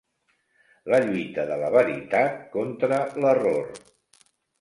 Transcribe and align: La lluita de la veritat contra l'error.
La 0.93 0.99
lluita 1.03 1.43
de 1.49 1.57
la 1.63 1.69
veritat 1.75 2.39
contra 2.55 2.99
l'error. 3.27 3.71